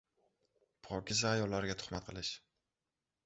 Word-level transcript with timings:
Pokiza 0.87 1.29
ayollarga 1.33 1.77
tuhmat 1.83 2.09
qilish 2.09 2.31